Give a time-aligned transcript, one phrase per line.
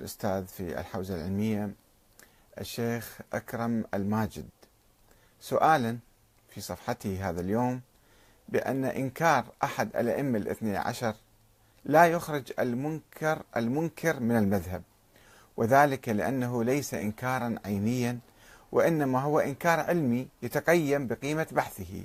[0.00, 1.70] الأستاذ في الحوزة العلمية
[2.60, 4.48] الشيخ أكرم الماجد.
[5.40, 5.98] سؤالا
[6.48, 7.80] في صفحته هذا اليوم
[8.48, 11.14] بأن إنكار أحد الأئمة الاثني عشر
[11.84, 14.82] لا يخرج المنكر المنكر من المذهب
[15.56, 18.18] وذلك لأنه ليس إنكارا عينيا
[18.72, 22.04] وإنما هو إنكار علمي يتقيم بقيمة بحثه.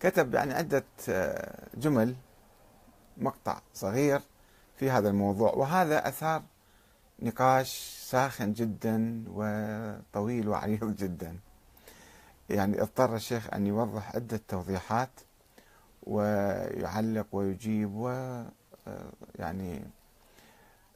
[0.00, 2.14] كتب يعني عدة آه، جمل
[3.16, 4.20] مقطع صغير
[4.76, 6.42] في هذا الموضوع وهذا أثار
[7.18, 11.38] نقاش ساخن جدا وطويل وعريض جدا.
[12.50, 15.20] يعني اضطر الشيخ أن يوضح عدة توضيحات
[16.02, 19.84] ويعلق ويجيب و آه، يعني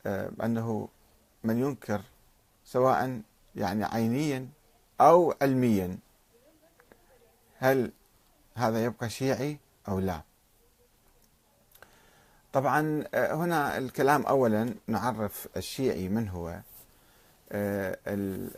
[0.07, 0.89] آه، أنه
[1.45, 2.01] من ينكر
[2.65, 3.23] سواء
[3.57, 4.49] يعني عينيا
[5.01, 5.99] أو علميا
[7.59, 7.93] هل
[8.55, 10.28] هذا يبقى شيعي أو لا؟
[12.53, 16.61] طبعا آه، هنا الكلام أولا نعرف الشيعي من هو.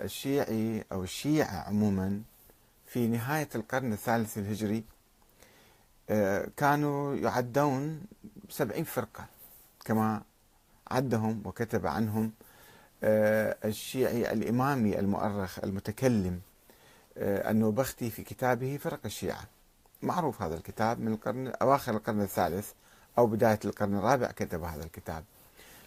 [0.05, 2.23] الشيعي أو الشيعة عموما
[2.87, 4.84] في نهاية القرن الثالث الهجري
[6.56, 8.00] كانوا يعدون
[8.48, 9.25] سبعين فرقة
[9.84, 10.22] كما
[10.91, 12.33] عدهم وكتب عنهم
[13.03, 16.41] آه، الشيعي الإمامي المؤرخ المتكلم
[17.19, 19.45] آه، النوبختي في كتابه فرق الشيعة.
[20.03, 22.70] معروف هذا الكتاب من القرن أواخر القرن الثالث.
[23.19, 25.25] أو بداية القرن الرابع كتب هذا الكتاب.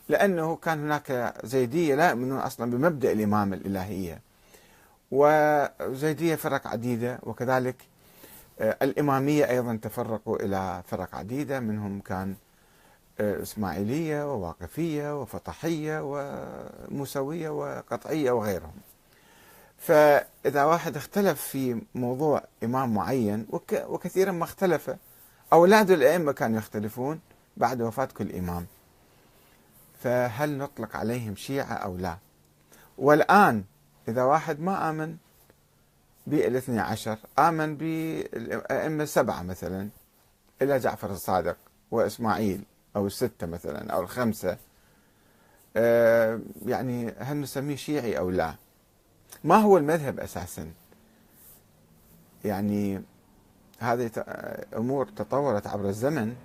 [0.10, 4.22] لأنه كان هناك زيدية لا يؤمنون أصلا بمبدأ الإمامة الإلهية.
[5.12, 7.76] وزيدية فرق عديدة وكذلك
[8.60, 11.60] آه، الإمامية أيضا تفرقوا إلى فرق عديدة.
[11.60, 12.36] منهم كان
[13.20, 18.74] آه، إسماعيلية وواقفية وفطحية وموسوية وقطعية وغيرهم.
[19.78, 24.96] فإذا واحد اختلف في موضوع إمام معين وكثيرا ما اختلف
[25.54, 27.20] أولاد الأئمة كانوا يختلفون
[27.58, 28.66] بعد وفاة كل إمام.
[30.04, 32.18] فهل نطلق عليهم شيعة أو لا؟
[32.98, 33.64] والآن
[34.08, 35.16] إذا واحد ما آمن
[36.28, 39.90] بالاثني عشر آمن بالأئمة السبعة مثلا
[40.62, 41.58] إلى جعفر الصادق
[41.92, 42.64] وإسماعيل
[42.96, 44.58] أو الستة مثلا أو الخمسة
[45.76, 48.56] آه، يعني هل نسميه شيعي أو لا؟
[49.44, 50.72] ما هو المذهب أساسا؟
[52.46, 53.02] يعني
[53.80, 54.10] هذه
[54.78, 56.36] أمور تطورت عبر الزمن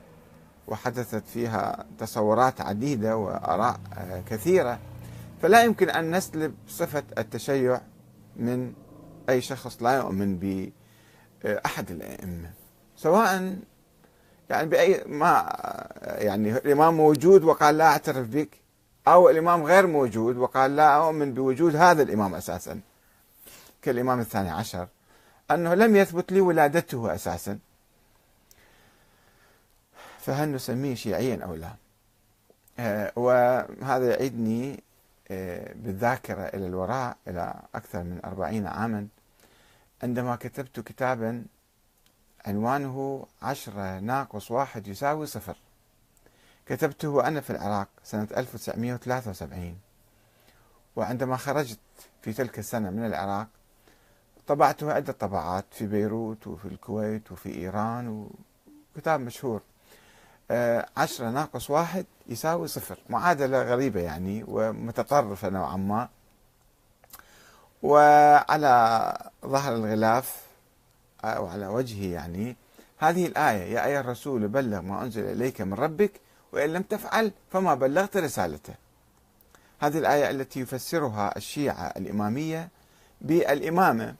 [0.69, 4.78] وحدثت فيها تصورات عديدة وآراء آه، كثيرة.
[5.43, 7.81] فلا يمكن أن نسلب صفة التشيع
[8.37, 8.72] من
[9.28, 12.50] أي شخص لا يؤمن بأحد الأئمة.
[12.97, 13.56] سواء
[14.50, 15.56] يعني بأي ما
[16.03, 18.49] يعني الإمام موجود وقال لا أعترف بك
[19.09, 22.81] أو الإمام غير موجود وقال لا أؤمن بوجود هذا الإمام أساسا
[23.83, 24.87] كالإمام الثاني عشر.
[25.51, 27.59] أنه لم يثبت لي ولادته أساسا.
[30.21, 31.75] فهل نسميه شيعيا أو لا؟
[32.79, 34.83] آه، وهذا يعيدني
[35.31, 39.09] آه، بالذاكرة إلى الوراء إلى أكثر من أربعين عاما.
[40.03, 41.45] عندما كتبت كتابا
[42.47, 45.57] عنوانه عشرة ناقص واحد يساوي صفر.
[46.67, 49.79] كتبته أنا في العراق سنة 1973
[50.97, 51.79] وعندما خرجت
[52.23, 53.49] في تلك السنة من العراق
[54.49, 58.29] طبعته عدة طبعات في بيروت وفي الكويت وفي إيران
[58.97, 59.61] وكتاب مشهور.
[60.51, 62.99] آه، عشرة ناقص واحد يساوي صفر.
[63.09, 66.09] معادلة غريبة يعني ومتطرفة نوعا ما.
[67.83, 69.15] وعلى
[69.47, 70.43] ظهر الغلاف
[71.25, 72.57] أو على وجهه يعني
[72.99, 76.13] هذه الآية يا أيها الرسول بلغ ما أنزل إليك من ربك
[76.53, 78.75] وإن لم تفعل فما بلغت رسالته.
[79.81, 82.69] هذه الآية التي يفسرها الشيعة الإمامية
[83.21, 84.15] بالإمامة.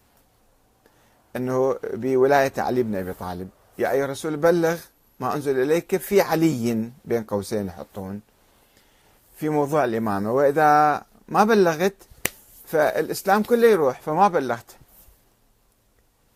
[1.37, 3.49] أنه بولاية علي بن أبي طالب.
[3.79, 4.79] يا أيها الرسول بلغ
[5.21, 8.21] ما أنزل إليك في علي بين قوسين يحطون
[9.37, 10.33] في موضوع الإمامة.
[10.33, 11.95] وإذا ما بلغت
[12.67, 14.77] فالإسلام كله يروح فما بلغت.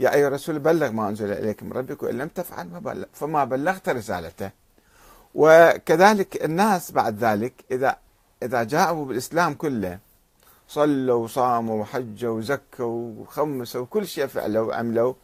[0.00, 3.44] يا أيها الرسول بلغ ما أنزل إليك من ربك وإن لم تفعل ما بلغ فما
[3.44, 4.50] بلغت رسالته.
[5.34, 7.96] وكذلك الناس بعد ذلك إذا
[8.42, 9.98] إذا جاءوا بالإسلام كله
[10.72, 15.14] صلوا وصاموا وحجوا وزكوا وخمسوا وكل شيء فعلوا وعملوا.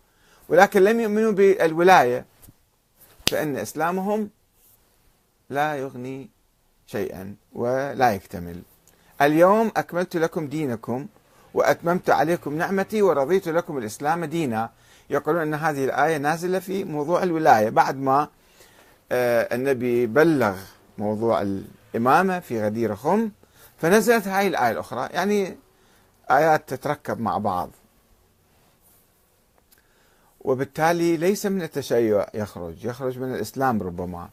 [0.49, 2.25] ولكن لم يؤمنوا بالولاية
[3.27, 4.31] فإن إسلامهم
[5.50, 6.31] لا يغني
[6.87, 8.62] شيئا ولا يكتمل.
[9.23, 11.06] اليوم أكملت لكم دينكم
[11.55, 14.71] وأتممت عليكم نعمتي ورضيت لكم الإسلام دينا.
[15.11, 17.71] يقولون أن هذه الآية نازلة في موضوع الولاية.
[17.71, 18.29] بعد ما
[19.12, 20.56] آه، النبي بلغ
[20.99, 23.31] موضوع الإمامة في غدير خم
[23.78, 25.08] فنزلت هاي الآية الأخرى.
[25.12, 25.58] يعني
[26.30, 27.70] آيات تتركب مع بعض.
[30.40, 34.30] وبالتالي ليس من التشيع يخرج يخرج من الإسلام ربما.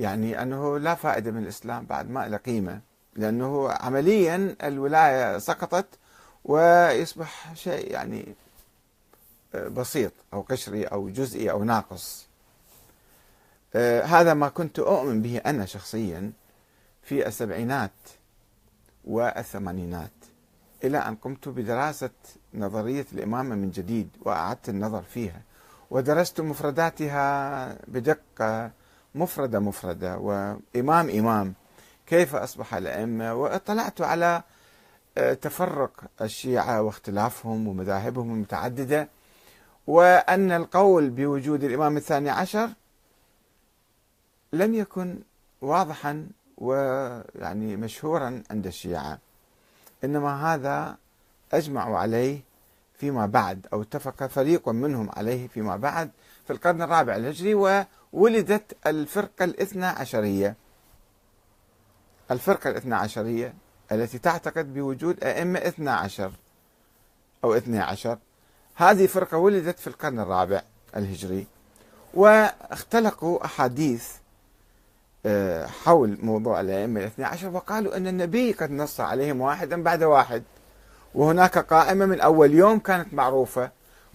[0.00, 2.80] يعني أنه لا فائدة من الإسلام بعد ما له قيمة.
[3.16, 5.86] لأنه عمليا الولاية سقطت
[6.44, 8.34] ويصبح شيء يعني
[9.54, 12.26] بسيط أو قشري أو جزئي أو ناقص.
[13.74, 16.32] آه، هذا ما كنت أؤمن به أنا شخصيا.
[17.02, 17.90] في السبعينات
[19.04, 20.10] والثمانينات.
[20.84, 22.10] إلى أن قمت بدراسة
[22.54, 25.42] نظرية الإمامة من جديد وأعدت النظر فيها
[25.90, 28.70] ودرست مفرداتها بدقة
[29.14, 31.54] مفردة مفردة وإمام إمام.
[32.06, 34.42] كيف أصبح الأئمة؟ واطلعت على
[35.18, 39.08] آه، تفرق الشيعة واختلافهم ومذاهبهم المتعددة
[39.86, 42.68] وأن القول بوجود الإمام الثاني عشر
[44.52, 45.18] لم يكن
[45.60, 46.26] واضحا
[46.60, 49.18] ويعني مشهورا عند الشيعة.
[50.04, 50.96] إنما هذا
[51.52, 52.40] أجمعوا عليه
[52.94, 56.10] فيما بعد أو اتفق فريق منهم عليه فيما بعد
[56.46, 57.54] في القرن الرابع الهجري
[58.12, 60.56] وولدت الفرقة الاثنى عشرية.
[62.30, 63.54] الفرقة الاثنى عشرية
[63.92, 66.32] التي تعتقد بوجود أئمة اثنى عشر
[67.44, 68.18] أو اثنى عشر.
[68.74, 70.62] هذه فرقة ولدت في القرن الرابع
[70.96, 71.46] الهجري
[72.14, 74.08] واختلقوا أحاديث
[75.84, 80.42] حول موضوع الأئمة الاثنى عشر وقالوا أن النبي قد نص عليهم واحدا بعد واحد.
[81.14, 83.70] وهناك قائمة من أول يوم كانت معروفة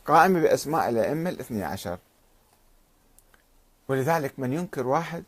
[0.05, 1.97] قائمة بأسماء الأئمة الاثنى عشر.
[3.87, 5.23] ولذلك من ينكر واحد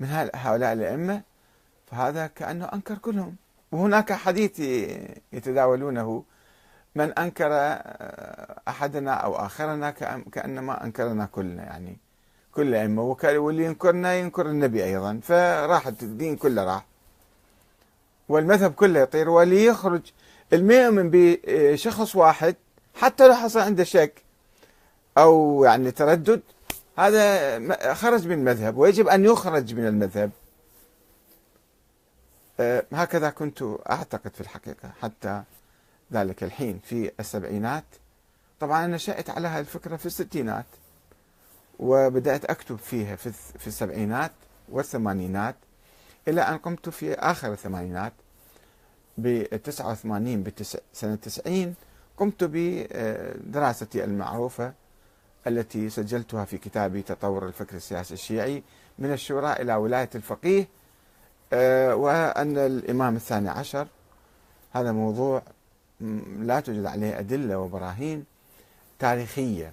[0.00, 1.22] من هؤلاء الأئمة
[1.86, 3.36] فهذا كأنه أنكر كلهم.
[3.72, 4.60] وهناك حديث
[5.32, 6.24] يتداولونه
[6.94, 7.50] من أنكر
[8.68, 9.90] أحدنا أو آخرنا
[10.32, 11.98] كأنما أنكرنا كلنا يعني.
[12.54, 16.84] كل الأئمة واللي ينكرنا ينكر النبي أيضا فراحت الدين كله راح.
[18.28, 20.00] والمذهب كله يطير واللي يخرج
[20.52, 22.56] المؤمن بشخص واحد
[22.94, 24.22] حتى لو حصل عنده شك
[25.18, 26.40] أو يعني تردد
[26.98, 30.30] هذا خرج من المذهب ويجب أن يخرج من المذهب.
[32.60, 35.42] آه، هكذا كنت أعتقد في الحقيقة حتى
[36.12, 37.84] ذلك الحين في السبعينات.
[38.60, 40.66] طبعا أنا نشأت على هذه الفكرة في الستينات.
[41.80, 43.16] وبدأت أكتب فيها
[43.58, 44.32] في السبعينات
[44.68, 45.56] والثمانينات
[46.28, 48.12] إلى أن قمت في آخر الثمانينات.
[49.18, 50.44] ب 89
[50.92, 51.74] سنة 90
[52.16, 54.72] قمت بدراستي المعروفة
[55.46, 58.62] التي سجلتها في كتابي تطور الفكر السياسي الشيعي
[58.98, 60.68] من الشورى إلى ولاية الفقيه
[61.52, 63.86] آه، وأن الإمام الثاني عشر.
[64.72, 65.42] هذا موضوع
[66.40, 68.24] لا توجد عليه أدلة وبراهين
[68.98, 69.72] تاريخية.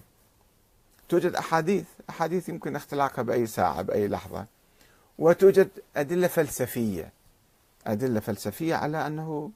[1.09, 4.45] توجد أحاديث أحاديث يمكن اختلاقها بأي ساعة بأي لحظة.
[5.19, 7.11] وتوجد أدلة فلسفية.
[7.87, 9.51] أدلة فلسفية على أنه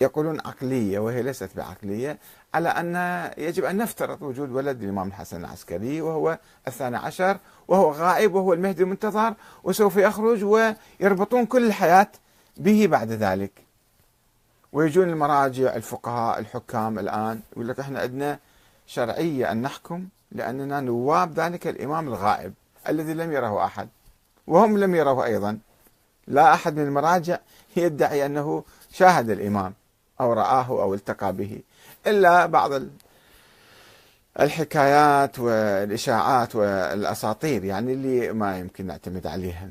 [0.00, 2.18] يقولون عقلية وهي ليست بعقلية
[2.54, 2.96] على أن
[3.38, 6.38] يجب أن نفترض وجود ولد الإمام الحسن العسكري وهو
[6.68, 7.38] الثاني عشر
[7.68, 9.34] وهو غائب وهو المهدي المنتظر
[9.64, 12.08] وسوف يخرج ويربطون كل الحياة
[12.56, 13.52] به بعد ذلك.
[14.72, 18.38] ويجون المراجع الفقهاء الحكام الآن يقول لك إحنا عندنا
[18.86, 20.08] شرعية أن نحكم.
[20.32, 22.52] لأننا نواب ذلك الإمام الغائب
[22.88, 23.88] الذي لم يره أحد
[24.46, 25.58] وهم لم يروه أيضا.
[26.26, 27.38] لا أحد من المراجع
[27.76, 29.74] يدعي أنه شاهد الإمام
[30.20, 31.60] أو رآه أو التقى به
[32.06, 32.70] إلا بعض
[34.40, 39.68] الحكايات والإشاعات والأساطير يعني اللي ما يمكن نعتمد عليها